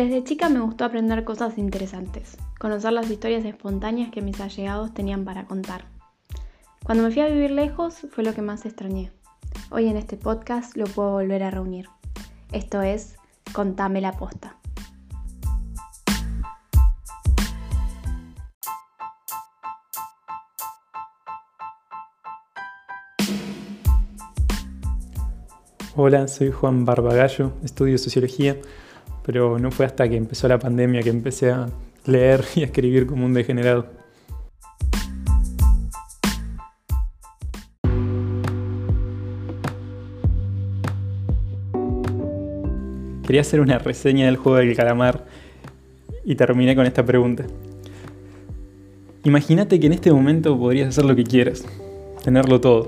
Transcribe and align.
Desde 0.00 0.24
chica 0.24 0.48
me 0.48 0.60
gustó 0.60 0.86
aprender 0.86 1.24
cosas 1.24 1.58
interesantes, 1.58 2.38
conocer 2.58 2.90
las 2.90 3.10
historias 3.10 3.44
espontáneas 3.44 4.10
que 4.10 4.22
mis 4.22 4.40
allegados 4.40 4.94
tenían 4.94 5.26
para 5.26 5.44
contar. 5.44 5.84
Cuando 6.82 7.04
me 7.04 7.10
fui 7.10 7.20
a 7.20 7.26
vivir 7.26 7.50
lejos 7.50 8.06
fue 8.10 8.24
lo 8.24 8.32
que 8.32 8.40
más 8.40 8.64
extrañé. 8.64 9.12
Hoy 9.70 9.88
en 9.88 9.98
este 9.98 10.16
podcast 10.16 10.74
lo 10.74 10.86
puedo 10.86 11.10
volver 11.10 11.42
a 11.42 11.50
reunir. 11.50 11.90
Esto 12.50 12.80
es 12.80 13.18
Contame 13.52 14.00
la 14.00 14.12
posta. 14.12 14.56
Hola, 25.94 26.26
soy 26.26 26.50
Juan 26.50 26.86
Barbagallo, 26.86 27.52
estudio 27.62 27.98
sociología, 27.98 28.56
pero 29.24 29.58
no 29.58 29.70
fue 29.70 29.86
hasta 29.86 30.08
que 30.08 30.16
empezó 30.16 30.48
la 30.48 30.58
pandemia 30.58 31.02
que 31.02 31.10
empecé 31.10 31.50
a 31.50 31.68
leer 32.06 32.44
y 32.54 32.62
a 32.62 32.66
escribir 32.66 33.06
como 33.06 33.26
un 33.26 33.34
degenerado. 33.34 33.86
Quería 43.26 43.42
hacer 43.42 43.60
una 43.60 43.78
reseña 43.78 44.26
del 44.26 44.36
juego 44.36 44.58
del 44.58 44.74
calamar 44.74 45.24
y 46.24 46.34
terminé 46.34 46.74
con 46.74 46.86
esta 46.86 47.04
pregunta. 47.04 47.46
Imagínate 49.22 49.78
que 49.78 49.86
en 49.86 49.92
este 49.92 50.12
momento 50.12 50.58
podrías 50.58 50.88
hacer 50.88 51.04
lo 51.04 51.14
que 51.14 51.24
quieras, 51.24 51.64
tenerlo 52.24 52.60
todo. 52.60 52.86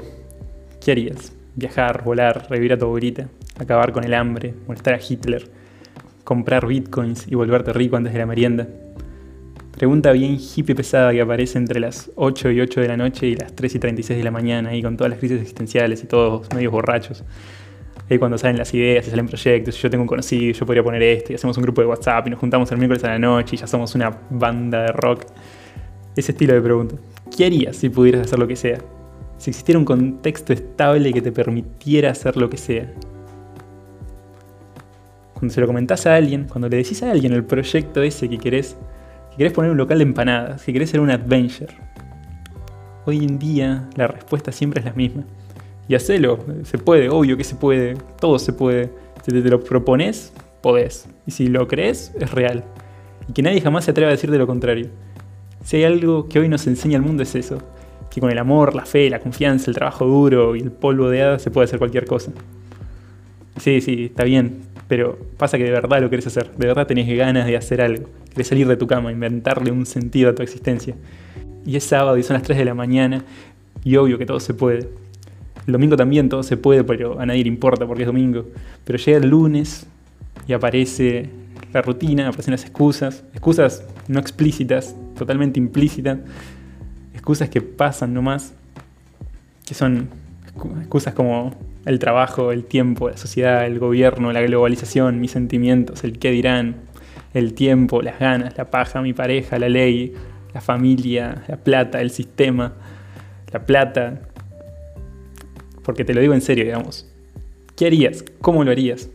¿Qué 0.81 0.91
harías? 0.91 1.33
viajar, 1.55 2.03
volar, 2.05 2.47
revivir 2.49 2.73
a 2.73 2.79
tu 2.79 2.87
abuelita, 2.87 3.29
acabar 3.59 3.93
con 3.93 4.05
el 4.05 4.15
hambre, 4.15 4.55
molestar 4.67 4.95
a 4.95 5.01
Hitler, 5.01 5.49
comprar 6.25 6.67
bitcoins 6.67 7.27
y 7.29 7.35
volverte 7.35 7.73
rico 7.73 7.97
antes 7.97 8.13
de 8.13 8.19
la 8.19 8.27
merienda. 8.27 8.69
Pregunta 9.77 10.13
bien 10.13 10.39
hippie 10.39 10.75
pesada 10.75 11.13
que 11.13 11.21
aparece 11.21 11.59
entre 11.59 11.81
las 11.81 12.11
8 12.15 12.51
y 12.51 12.61
8 12.61 12.81
de 12.81 12.89
la 12.89 12.97
noche 12.97 13.27
y 13.27 13.37
las 13.37 13.55
3 13.55 13.75
y 13.75 13.79
36 13.79 14.19
de 14.19 14.25
la 14.25 14.31
mañana, 14.31 14.75
y 14.75 14.83
con 14.83 14.97
todas 14.97 15.11
las 15.11 15.19
crisis 15.19 15.41
existenciales 15.41 16.05
y 16.05 16.07
todos 16.07 16.53
medios 16.55 16.73
borrachos. 16.73 17.25
Ahí 18.09 18.19
cuando 18.19 18.37
salen 18.39 18.59
las 18.59 18.73
ideas, 18.75 19.07
y 19.07 19.11
salen 19.11 19.27
proyectos, 19.27 19.81
yo 19.81 19.91
tengo 19.91 20.03
un 20.03 20.09
conocido, 20.09 20.53
yo 20.53 20.67
podría 20.67 20.83
poner 20.83 21.03
esto, 21.03 21.33
y 21.33 21.35
hacemos 21.35 21.57
un 21.57 21.63
grupo 21.63 21.81
de 21.81 21.87
WhatsApp 21.87 22.27
y 22.27 22.31
nos 22.31 22.39
juntamos 22.39 22.71
el 22.71 22.79
miércoles 22.79 23.03
a 23.05 23.09
la 23.09 23.19
noche 23.19 23.57
y 23.57 23.59
ya 23.59 23.67
somos 23.67 23.95
una 23.95 24.11
banda 24.31 24.83
de 24.83 24.93
rock. 24.93 25.25
Ese 26.15 26.33
estilo 26.33 26.53
de 26.55 26.61
pregunta. 26.61 26.97
¿Qué 27.35 27.47
harías 27.47 27.77
si 27.77 27.89
pudieras 27.89 28.27
hacer 28.27 28.39
lo 28.39 28.47
que 28.47 28.57
sea? 28.57 28.79
si 29.43 29.51
existiera 29.51 29.77
un 29.77 29.85
contexto 29.85 30.53
estable 30.53 31.13
que 31.13 31.21
te 31.21 31.33
permitiera 31.33 32.13
hacer 32.13 32.37
lo 32.37 32.49
que 32.49 32.57
sea. 32.57 32.87
Cuando 35.43 35.55
se 35.55 35.61
lo 35.61 35.67
comentás 35.67 36.07
a 36.07 36.15
alguien, 36.15 36.47
cuando 36.49 36.69
le 36.69 36.77
decís 36.77 37.03
a 37.03 37.11
alguien 37.11 37.33
el 37.33 37.43
proyecto 37.43 38.01
ese 38.01 38.29
que 38.29 38.39
querés, 38.39 38.77
que 39.33 39.39
querés 39.39 39.53
poner 39.53 39.73
un 39.73 39.77
local 39.77 39.99
de 39.99 40.05
empanadas, 40.05 40.63
que 40.63 40.73
querés 40.73 40.91
ser 40.91 41.01
un 41.01 41.11
adventure, 41.11 41.75
hoy 43.07 43.25
en 43.25 43.41
día 43.41 43.89
la 43.97 44.07
respuesta 44.07 44.53
siempre 44.53 44.79
es 44.79 44.85
la 44.85 44.93
misma. 44.93 45.25
Y 45.89 45.97
hacelo, 45.97 46.39
se 46.63 46.79
puede, 46.79 47.09
obvio 47.09 47.37
que 47.37 47.43
se 47.43 47.57
puede, 47.57 47.97
todo 48.21 48.39
se 48.39 48.53
puede. 48.53 48.91
Si 49.25 49.33
te, 49.33 49.43
te 49.43 49.49
lo 49.49 49.65
propones, 49.65 50.33
podés. 50.61 51.09
Y 51.27 51.33
si 51.33 51.49
lo 51.49 51.67
crees, 51.67 52.15
es 52.21 52.31
real. 52.31 52.63
Y 53.29 53.33
que 53.33 53.43
nadie 53.43 53.61
jamás 53.61 53.87
se 53.87 53.91
atreva 53.91 54.11
a 54.11 54.13
decirte 54.13 54.39
lo 54.39 54.47
contrario. 54.47 54.91
Si 55.65 55.79
hay 55.79 55.83
algo 55.83 56.29
que 56.29 56.39
hoy 56.39 56.49
nos 56.49 56.69
enseña 56.69 56.99
el 56.99 57.03
mundo 57.03 57.25
es 57.25 57.35
eso, 57.35 57.59
que 58.13 58.21
con 58.21 58.31
el 58.31 58.39
amor, 58.39 58.77
la 58.77 58.87
fe, 58.87 59.11
la 59.11 59.19
confianza, 59.19 59.73
el 59.73 59.75
trabajo 59.75 60.07
duro 60.07 60.55
y 60.55 60.61
el 60.61 60.71
polvo 60.71 61.11
de 61.11 61.23
hadas 61.23 61.43
se 61.43 61.51
puede 61.51 61.65
hacer 61.65 61.81
cualquier 61.81 62.07
cosa. 62.07 62.31
Sí, 63.59 63.81
sí, 63.81 64.07
está 64.07 64.25
bien, 64.25 64.63
pero 64.89 65.19
pasa 65.37 65.59
que 65.59 65.65
de 65.65 65.71
verdad 65.71 66.01
lo 66.01 66.11
querés 66.11 66.27
hacer, 66.27 66.51
de 66.57 66.67
verdad 66.67 66.87
tenés 66.87 67.09
ganas 67.17 67.47
de 67.47 67.57
hacer 67.57 67.81
algo, 67.81 68.09
querés 68.31 68.49
salir 68.49 68.67
de 68.67 68.77
tu 68.77 68.87
cama, 68.87 69.13
inventarle 69.13 69.71
un 69.71 69.87
sentido 69.87 70.31
a 70.31 70.35
tu 70.35 70.43
existencia. 70.43 70.95
Y 71.65 71.77
es 71.77 71.85
sábado 71.85 72.17
y 72.19 72.23
son 72.23 72.35
las 72.35 72.43
3 72.43 72.59
de 72.59 72.65
la 72.65 72.75
mañana 72.75 73.25
y 73.85 73.97
obvio 73.97 74.19
que 74.19 74.27
todo 74.27 74.41
se 74.41 74.55
puede. 74.55 74.89
El 75.67 75.73
domingo 75.73 75.97
también 75.97 76.29
todo 76.29 76.43
se 76.43 76.57
puede, 76.57 76.83
pero 76.83 77.21
a 77.21 77.27
nadie 77.27 77.43
le 77.43 77.49
importa 77.49 77.87
porque 77.87 78.03
es 78.03 78.07
domingo. 78.07 78.47
Pero 78.85 78.99
llega 78.99 79.19
el 79.19 79.29
lunes 79.29 79.87
y 80.49 80.53
aparece 80.55 81.31
la 81.73 81.83
rutina, 81.83 82.29
aparecen 82.29 82.53
las 82.53 82.63
excusas, 82.65 83.23
excusas 83.33 83.85
no 84.09 84.19
explícitas, 84.19 84.97
totalmente 85.17 85.61
implícitas, 85.61 86.19
excusas 87.13 87.49
que 87.49 87.61
pasan 87.61 88.13
nomás, 88.13 88.53
que 89.65 89.75
son 89.75 90.09
excusas 90.81 91.15
como 91.15 91.55
el 91.85 91.99
trabajo, 91.99 92.53
el 92.53 92.65
tiempo, 92.65 93.09
la 93.09 93.17
sociedad, 93.17 93.67
el 93.67 93.79
gobierno, 93.79 94.33
la 94.33 94.43
globalización, 94.43 95.21
mis 95.21 95.33
sentimientos, 95.33 96.05
el 96.05 96.19
qué 96.19 96.31
dirán, 96.31 96.77
el 97.35 97.55
tiempo, 97.55 98.03
las 98.03 98.19
ganas, 98.19 98.57
la 98.57 98.71
paja, 98.71 99.03
mi 99.03 99.13
pareja, 99.13 99.59
la 99.59 99.69
ley, 99.69 100.15
la 100.55 100.61
familia, 100.61 101.45
la 101.49 101.57
plata, 101.57 102.01
el 102.01 102.11
sistema, 102.11 102.75
la 103.53 103.65
plata. 103.65 104.21
Porque 105.83 106.05
te 106.05 106.15
lo 106.15 106.21
digo 106.21 106.35
en 106.35 106.41
serio, 106.41 106.65
digamos. 106.65 107.09
¿Qué 107.77 107.87
harías? 107.87 108.25
¿Cómo 108.41 108.63
lo 108.65 108.71
harías? 108.71 109.11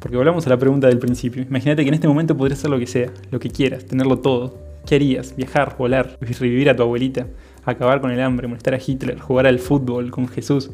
Porque 0.00 0.16
volvamos 0.16 0.46
a 0.46 0.50
la 0.50 0.56
pregunta 0.56 0.88
del 0.88 0.98
principio. 0.98 1.42
Imagínate 1.42 1.82
que 1.82 1.88
en 1.88 1.94
este 1.94 2.08
momento 2.08 2.36
podrías 2.36 2.58
hacer 2.58 2.70
lo 2.70 2.78
que 2.78 2.86
sea, 2.86 3.10
lo 3.30 3.38
que 3.38 3.50
quieras, 3.50 3.84
tenerlo 3.84 4.18
todo, 4.18 4.70
¿Qué 4.86 4.96
harías? 4.96 5.36
¿Viajar, 5.36 5.76
volar, 5.78 6.18
revivir 6.20 6.70
a 6.70 6.76
tu 6.76 6.82
abuelita, 6.82 7.26
acabar 7.64 8.00
con 8.00 8.10
el 8.10 8.20
hambre, 8.20 8.48
molestar 8.48 8.74
a 8.74 8.78
Hitler, 8.84 9.18
jugar 9.18 9.46
al 9.46 9.58
fútbol 9.58 10.10
con 10.10 10.26
Jesús? 10.28 10.70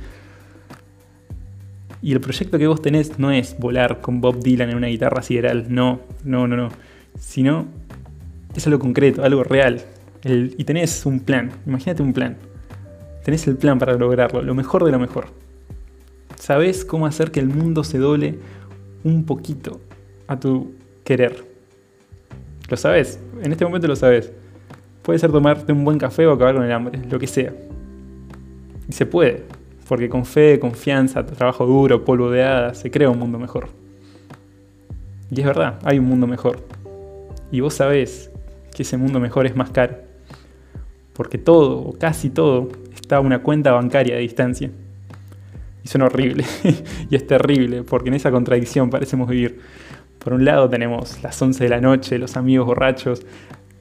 Y 2.02 2.12
el 2.12 2.20
proyecto 2.20 2.58
que 2.58 2.66
vos 2.66 2.82
tenés 2.82 3.18
no 3.18 3.30
es 3.30 3.58
volar 3.58 4.00
con 4.00 4.20
Bob 4.20 4.42
Dylan 4.42 4.70
en 4.70 4.76
una 4.76 4.88
guitarra 4.88 5.22
sideral, 5.22 5.66
no, 5.68 6.00
no, 6.24 6.46
no, 6.46 6.56
no. 6.56 6.68
Sino 7.18 7.66
es 8.54 8.66
algo 8.66 8.78
concreto, 8.78 9.24
algo 9.24 9.44
real. 9.44 9.80
y 10.24 10.64
tenés 10.64 11.06
un 11.06 11.20
plan, 11.20 11.50
imagínate 11.66 12.02
un 12.02 12.12
plan. 12.12 12.36
Tenés 13.24 13.46
el 13.48 13.56
plan 13.56 13.78
para 13.78 13.94
lograrlo, 13.94 14.42
lo 14.42 14.54
mejor 14.54 14.84
de 14.84 14.92
lo 14.92 14.98
mejor. 14.98 15.26
Sabés 16.38 16.84
cómo 16.84 17.06
hacer 17.06 17.30
que 17.30 17.40
el 17.40 17.48
mundo 17.48 17.82
se 17.82 17.98
doble 17.98 18.38
un 19.02 19.24
poquito 19.24 19.80
a 20.28 20.38
tu 20.38 20.74
querer. 21.04 21.44
Lo 22.68 22.76
sabes, 22.76 23.18
en 23.42 23.52
este 23.52 23.64
momento 23.64 23.88
lo 23.88 23.96
sabes. 23.96 24.32
Puede 25.02 25.18
ser 25.18 25.30
tomarte 25.30 25.72
un 25.72 25.84
buen 25.84 25.98
café 25.98 26.26
o 26.26 26.32
acabar 26.32 26.54
con 26.54 26.64
el 26.64 26.72
hambre, 26.72 27.00
lo 27.10 27.18
que 27.18 27.26
sea. 27.26 27.52
Y 28.88 28.92
se 28.92 29.06
puede, 29.06 29.44
porque 29.88 30.08
con 30.08 30.24
fe, 30.24 30.58
confianza, 30.58 31.24
trabajo 31.24 31.66
duro, 31.66 32.04
polvo 32.04 32.30
de 32.30 32.42
hadas, 32.42 32.78
se 32.78 32.91
crea 32.91 33.08
un 33.08 33.19
mundo 33.19 33.38
mejor. 33.38 33.69
Y 35.30 35.41
es 35.41 35.47
verdad, 35.47 35.78
hay 35.84 35.98
un 35.98 36.06
mundo 36.06 36.26
mejor. 36.26 36.60
Y 37.50 37.60
vos 37.60 37.74
sabés 37.74 38.30
que 38.74 38.82
ese 38.82 38.97
mundo 38.97 39.20
mejor 39.20 39.47
es 39.47 39.56
más 39.56 39.70
caro. 39.70 39.97
Porque 41.12 41.38
todo, 41.38 41.78
o 41.78 41.92
casi 41.98 42.30
todo, 42.30 42.69
está 42.94 43.16
a 43.16 43.20
una 43.20 43.42
cuenta 43.42 43.72
bancaria 43.72 44.16
de 44.16 44.20
distancia. 44.20 44.70
Y 45.84 45.88
suena 45.88 46.06
horrible. 46.06 46.44
y 47.10 47.14
es 47.14 47.26
terrible, 47.26 47.82
porque 47.82 48.08
en 48.08 48.14
esa 48.14 48.30
contradicción 48.30 48.91
parecemos 48.91 49.28
vivir. 49.28 49.60
Por 50.18 50.32
un 50.32 50.44
lado 50.44 50.68
tenemos 50.68 51.22
las 51.22 51.41
11 51.41 51.62
de 51.62 51.70
la 51.70 51.80
noche, 51.80 52.18
los 52.18 52.36
amigos 52.36 52.66
borrachos, 52.66 53.22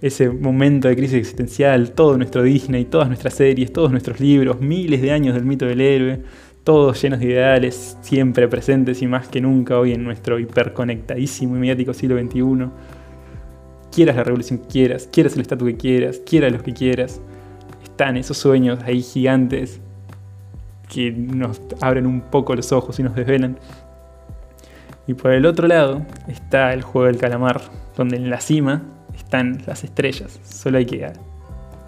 ese 0.06 0.30
momento 0.30 0.88
de 0.88 0.96
crisis 0.96 1.16
existencial, 1.16 1.92
todo 1.92 2.16
nuestro 2.16 2.44
Disney, 2.44 2.86
todas 2.86 3.08
nuestras 3.08 3.34
series, 3.34 3.74
todos 3.74 3.90
nuestros 3.90 4.20
libros, 4.20 4.62
miles 4.62 5.02
de 5.02 5.12
años 5.12 5.34
del 5.34 5.46
mito 5.46 5.66
del 5.66 5.82
héroe, 5.82 6.22
todos 6.64 7.02
llenos 7.02 7.20
de 7.20 7.26
ideales, 7.26 7.98
siempre 8.02 8.48
presentes 8.48 9.02
y 9.02 9.08
más 9.08 9.28
que 9.28 9.42
nunca 9.42 9.80
hoy 9.80 9.94
en 9.94 10.04
nuestro 10.04 10.38
hiperconectadísimo 10.38 11.56
y 11.56 11.60
mediático 11.60 11.92
siglo 11.96 12.20
XXI. 12.20 12.70
Quieras 13.92 14.16
la 14.16 14.24
revolución 14.24 14.60
que 14.60 14.68
quieras, 14.68 15.10
quieras 15.12 15.34
el 15.34 15.42
estatus 15.42 15.70
que 15.70 15.78
quieras, 15.78 16.22
quieras 16.24 16.52
los 16.52 16.62
que 16.62 16.74
quieras, 16.74 17.20
están 17.84 18.16
esos 18.16 18.38
sueños 18.38 18.84
ahí 18.84 19.02
gigantes 19.02 19.82
que 20.88 21.12
nos 21.12 21.62
abren 21.82 22.06
un 22.06 22.22
poco 22.22 22.56
los 22.56 22.72
ojos 22.72 23.00
y 23.00 23.04
nos 23.04 23.16
desvelan. 23.16 23.58
Y 25.08 25.16
por 25.16 25.32
el 25.32 25.48
otro 25.48 25.68
lado 25.68 26.06
está 26.28 26.74
el 26.74 26.84
juego 26.84 27.08
del 27.08 27.18
calamar, 27.18 27.60
donde 27.98 28.18
en 28.18 28.30
la 28.30 28.40
cima 28.40 28.84
están 29.26 29.62
las 29.66 29.84
estrellas. 29.84 30.40
Solo 30.44 30.78
hay 30.78 30.86
que 30.86 31.12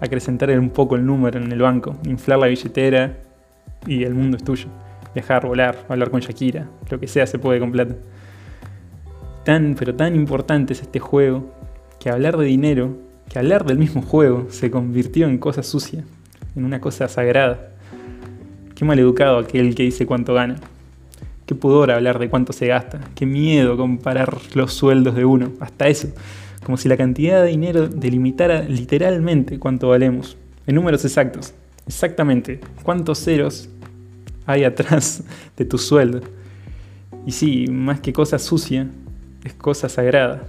acrecentar 0.00 0.50
un 0.58 0.70
poco 0.70 0.96
el 0.96 1.06
número 1.06 1.40
en 1.40 1.50
el 1.50 1.60
banco, 1.60 1.96
inflar 2.04 2.38
la 2.40 2.48
billetera 2.48 3.16
y 3.86 4.02
el 4.04 4.14
mundo 4.14 4.36
es 4.36 4.44
tuyo. 4.44 4.66
Viajar, 5.14 5.46
volar, 5.46 5.86
hablar 5.88 6.10
con 6.10 6.20
Shakira, 6.20 6.68
lo 6.90 7.00
que 7.00 7.06
sea 7.06 7.26
se 7.26 7.38
puede 7.38 7.60
con 7.60 7.72
plata. 7.72 7.94
Tan, 9.44 9.74
pero 9.78 9.94
tan 9.94 10.14
importante 10.14 10.74
es 10.74 10.82
este 10.82 10.98
juego 10.98 11.54
que 11.98 12.10
hablar 12.10 12.36
de 12.36 12.44
dinero, 12.44 12.96
que 13.28 13.38
hablar 13.38 13.64
del 13.64 13.78
mismo 13.78 14.02
juego, 14.02 14.46
se 14.50 14.70
convirtió 14.70 15.26
en 15.26 15.38
cosa 15.38 15.62
sucia, 15.62 16.04
en 16.54 16.64
una 16.64 16.80
cosa 16.80 17.08
sagrada. 17.08 17.70
Qué 18.74 18.84
mal 18.84 18.98
educado 18.98 19.38
aquel 19.38 19.74
que 19.74 19.84
dice 19.84 20.06
cuánto 20.06 20.34
gana. 20.34 20.56
Qué 21.46 21.54
pudor 21.54 21.90
hablar 21.90 22.18
de 22.18 22.28
cuánto 22.28 22.52
se 22.52 22.66
gasta. 22.66 23.00
Qué 23.14 23.26
miedo 23.26 23.76
comparar 23.76 24.36
los 24.54 24.74
sueldos 24.74 25.14
de 25.14 25.24
uno. 25.24 25.52
Hasta 25.60 25.88
eso. 25.88 26.08
Como 26.64 26.76
si 26.76 26.88
la 26.88 26.96
cantidad 26.96 27.42
de 27.42 27.50
dinero 27.50 27.88
delimitara 27.88 28.62
literalmente 28.62 29.58
cuánto 29.58 29.88
valemos. 29.88 30.36
En 30.66 30.74
números 30.74 31.04
exactos. 31.04 31.54
Exactamente. 31.86 32.60
¿Cuántos 32.82 33.18
ceros 33.24 33.68
hay 34.46 34.64
atrás 34.64 35.22
de 35.56 35.64
tu 35.64 35.78
sueldo? 35.78 36.20
Y 37.26 37.32
sí, 37.32 37.66
más 37.68 38.00
que 38.00 38.12
cosa 38.12 38.38
sucia, 38.38 38.88
es 39.44 39.54
cosa 39.54 39.88
sagrada. 39.88 40.44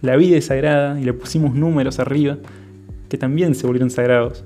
La 0.00 0.16
vida 0.16 0.36
es 0.36 0.46
sagrada 0.46 0.98
y 1.00 1.04
le 1.04 1.12
pusimos 1.12 1.54
números 1.54 1.98
arriba 1.98 2.38
que 3.08 3.18
también 3.18 3.54
se 3.54 3.66
volvieron 3.66 3.90
sagrados. 3.90 4.44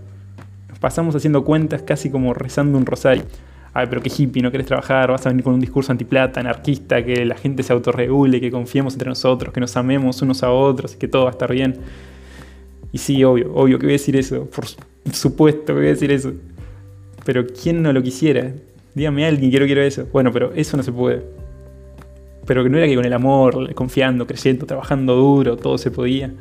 Nos 0.68 0.78
pasamos 0.78 1.14
haciendo 1.14 1.44
cuentas 1.44 1.82
casi 1.82 2.10
como 2.10 2.34
rezando 2.34 2.76
un 2.76 2.86
rosario. 2.86 3.24
Ay, 3.76 3.88
pero 3.90 4.00
qué 4.00 4.10
hippie, 4.16 4.40
no 4.40 4.52
querés 4.52 4.68
trabajar, 4.68 5.10
vas 5.10 5.26
a 5.26 5.30
venir 5.30 5.42
con 5.42 5.52
un 5.52 5.60
discurso 5.60 5.90
antiplata, 5.90 6.38
anarquista, 6.38 7.04
que 7.04 7.24
la 7.24 7.34
gente 7.34 7.64
se 7.64 7.72
autorregule, 7.72 8.40
que 8.40 8.52
confiemos 8.52 8.94
entre 8.94 9.08
nosotros, 9.08 9.52
que 9.52 9.58
nos 9.58 9.76
amemos 9.76 10.22
unos 10.22 10.44
a 10.44 10.52
otros 10.52 10.94
y 10.94 10.98
que 10.98 11.08
todo 11.08 11.24
va 11.24 11.30
a 11.30 11.32
estar 11.32 11.52
bien. 11.52 11.76
Y 12.92 12.98
sí, 12.98 13.24
obvio, 13.24 13.52
obvio 13.52 13.76
que 13.80 13.86
voy 13.86 13.94
a 13.94 13.98
decir 13.98 14.14
eso, 14.14 14.48
por 14.48 14.64
supuesto 15.12 15.66
que 15.66 15.72
voy 15.72 15.86
a 15.86 15.90
decir 15.90 16.12
eso. 16.12 16.32
Pero 17.24 17.44
¿quién 17.48 17.82
no 17.82 17.92
lo 17.92 18.00
quisiera? 18.00 18.52
Dígame 18.94 19.24
a 19.24 19.28
alguien 19.28 19.50
que 19.50 19.58
no 19.58 19.66
quiero 19.66 19.82
eso. 19.82 20.06
Bueno, 20.12 20.30
pero 20.30 20.52
eso 20.54 20.76
no 20.76 20.84
se 20.84 20.92
puede. 20.92 21.24
Pero 22.46 22.62
que 22.62 22.70
no 22.70 22.78
era 22.78 22.86
que 22.86 22.94
con 22.94 23.04
el 23.04 23.12
amor, 23.12 23.74
confiando, 23.74 24.24
creyendo, 24.26 24.66
trabajando 24.66 25.16
duro, 25.16 25.56
todo 25.56 25.78
se 25.78 25.90
podía. 25.90 26.32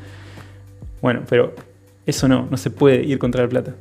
Bueno, 1.02 1.22
pero 1.28 1.56
eso 2.06 2.28
no, 2.28 2.48
no 2.52 2.58
se 2.58 2.70
puede 2.70 3.04
ir 3.04 3.18
contra 3.18 3.42
la 3.42 3.50
plata. 3.50 3.74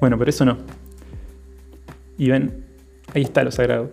Bueno, 0.00 0.18
pero 0.18 0.28
eso 0.28 0.44
no. 0.44 0.58
Y 2.18 2.28
ven, 2.28 2.63
ahí 3.14 3.22
está 3.22 3.44
lo 3.44 3.50
sagrado. 3.50 3.90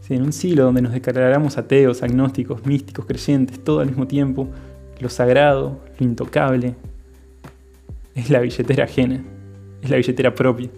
Si 0.00 0.14
en 0.14 0.22
un 0.22 0.32
siglo 0.32 0.64
donde 0.64 0.82
nos 0.82 0.92
declaráramos 0.92 1.58
ateos, 1.58 2.02
agnósticos, 2.02 2.64
místicos, 2.66 3.06
creyentes, 3.06 3.62
todo 3.62 3.80
al 3.80 3.88
mismo 3.88 4.06
tiempo, 4.06 4.48
lo 4.98 5.08
sagrado, 5.08 5.80
lo 5.98 6.06
intocable, 6.06 6.74
es 8.14 8.30
la 8.30 8.40
billetera 8.40 8.84
ajena, 8.84 9.22
es 9.82 9.90
la 9.90 9.96
billetera 9.96 10.34
propia. 10.34 10.68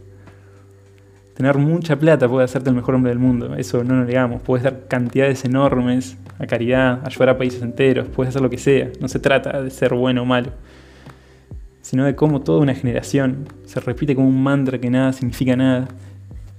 Tener 1.34 1.56
mucha 1.56 1.98
plata 1.98 2.28
puede 2.28 2.44
hacerte 2.44 2.68
el 2.68 2.76
mejor 2.76 2.94
hombre 2.94 3.10
del 3.10 3.18
mundo, 3.18 3.54
eso 3.56 3.82
no 3.82 3.94
lo 3.94 4.04
negamos. 4.04 4.42
Puedes 4.42 4.64
dar 4.64 4.86
cantidades 4.86 5.44
enormes 5.44 6.16
a 6.38 6.46
caridad, 6.46 7.00
ayudar 7.04 7.30
a 7.30 7.38
países 7.38 7.62
enteros, 7.62 8.08
puedes 8.08 8.30
hacer 8.30 8.42
lo 8.42 8.50
que 8.50 8.58
sea. 8.58 8.90
No 9.00 9.08
se 9.08 9.18
trata 9.18 9.62
de 9.62 9.70
ser 9.70 9.94
bueno 9.94 10.22
o 10.22 10.24
malo, 10.24 10.50
sino 11.80 12.04
de 12.04 12.14
cómo 12.14 12.42
toda 12.42 12.60
una 12.60 12.74
generación 12.74 13.46
se 13.64 13.80
repite 13.80 14.14
como 14.14 14.28
un 14.28 14.42
mantra 14.42 14.78
que 14.78 14.90
nada 14.90 15.12
significa 15.12 15.56
nada. 15.56 15.88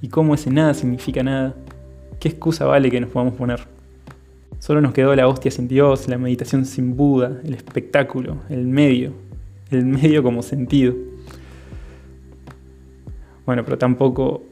Y 0.04 0.10
cómo 0.10 0.36
ese 0.36 0.52
nada 0.52 0.74
significa 0.74 1.24
nada, 1.24 1.56
¿qué 2.20 2.28
excusa 2.28 2.66
vale 2.66 2.92
que 2.92 3.00
nos 3.00 3.10
podamos 3.10 3.36
poner? 3.36 3.62
Solo 4.60 4.82
nos 4.82 4.92
quedó 4.92 5.16
la 5.16 5.30
hostia 5.30 5.50
sin 5.50 5.70
Dios, 5.70 6.10
la 6.10 6.18
meditación 6.18 6.66
sin 6.66 6.98
Buda, 6.98 7.40
el 7.46 7.54
espectáculo, 7.54 8.36
el 8.50 8.68
medio, 8.68 9.14
el 9.72 9.86
medio 9.86 10.22
como 10.22 10.44
sentido. 10.44 10.94
Bueno, 13.46 13.64
pero 13.64 13.78
tampoco 13.78 14.44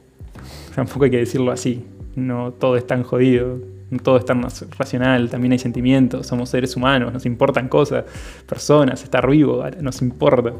tampoco 0.74 1.04
hay 1.04 1.12
que 1.12 1.18
decirlo 1.18 1.52
así. 1.52 1.84
No 2.16 2.54
todo 2.54 2.78
es 2.78 2.88
tan 2.88 3.04
jodido, 3.04 3.60
no 3.90 4.00
todo 4.00 4.16
es 4.16 4.24
tan 4.24 4.42
racional, 4.78 5.30
también 5.30 5.52
hay 5.52 5.60
sentimientos, 5.60 6.28
somos 6.28 6.48
seres 6.48 6.78
humanos, 6.78 7.12
nos 7.12 7.26
importan 7.26 7.68
cosas, 7.68 8.06
personas, 8.48 9.04
estar 9.04 9.30
vivo, 9.30 9.66
nos 9.82 10.02
importa. 10.02 10.54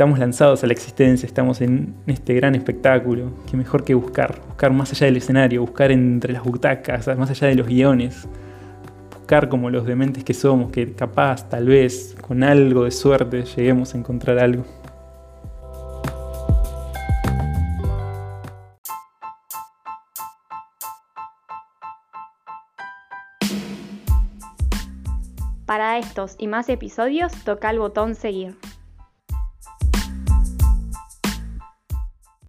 Estamos 0.00 0.18
lanzados 0.18 0.64
a 0.64 0.66
la 0.66 0.72
existencia, 0.72 1.26
estamos 1.26 1.60
en 1.60 1.94
este 2.06 2.32
gran 2.32 2.54
espectáculo, 2.54 3.34
qué 3.50 3.54
mejor 3.58 3.84
que 3.84 3.92
buscar, 3.92 4.40
buscar 4.46 4.72
más 4.72 4.90
allá 4.92 5.04
del 5.04 5.18
escenario, 5.18 5.60
buscar 5.60 5.92
entre 5.92 6.32
las 6.32 6.42
butacas, 6.42 7.06
más 7.18 7.28
allá 7.28 7.48
de 7.48 7.54
los 7.54 7.66
guiones, 7.66 8.26
buscar 9.14 9.50
como 9.50 9.68
los 9.68 9.84
dementes 9.84 10.24
que 10.24 10.32
somos, 10.32 10.72
que 10.72 10.94
capaz, 10.94 11.50
tal 11.50 11.66
vez, 11.66 12.16
con 12.26 12.42
algo 12.42 12.84
de 12.84 12.92
suerte, 12.92 13.42
lleguemos 13.42 13.94
a 13.94 13.98
encontrar 13.98 14.38
algo. 14.38 14.64
Para 25.66 25.98
estos 25.98 26.36
y 26.38 26.46
más 26.46 26.70
episodios, 26.70 27.34
toca 27.44 27.68
el 27.68 27.78
botón 27.78 28.14
seguir. 28.14 28.56